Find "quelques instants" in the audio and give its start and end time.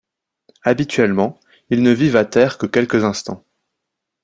2.65-3.45